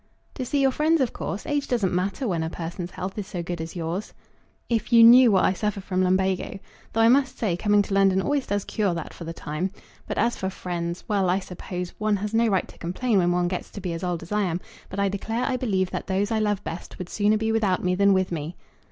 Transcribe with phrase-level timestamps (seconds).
[0.33, 1.45] "To see your friends, of course.
[1.45, 4.15] Age doesn't matter when a person's health is so good as yours."
[4.67, 6.57] "If you knew what I suffer from lumbago,
[6.91, 9.69] though I must say coming to London always does cure that for the time.
[10.07, 11.03] But as for friends!
[11.07, 14.03] Well, I suppose one has no right to complain when one gets to be as
[14.03, 14.59] old as I am;
[14.89, 17.93] but I declare I believe that those I love best would sooner be without me
[17.93, 18.55] than with me."